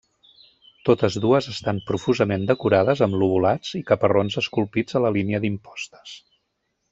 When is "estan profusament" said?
1.51-2.47